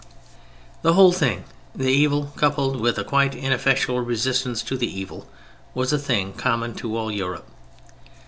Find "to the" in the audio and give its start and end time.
4.63-4.87